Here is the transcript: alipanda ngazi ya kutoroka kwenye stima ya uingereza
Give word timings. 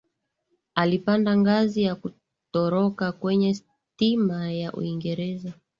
alipanda 0.75 1.37
ngazi 1.37 1.83
ya 1.83 1.95
kutoroka 1.95 3.11
kwenye 3.11 3.53
stima 3.55 4.51
ya 4.51 4.73
uingereza 4.73 5.53